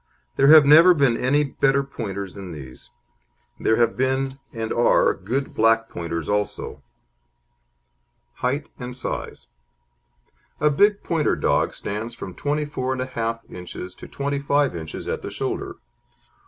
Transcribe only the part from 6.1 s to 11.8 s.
also. HEIGHT AND SIZE A big Pointer dog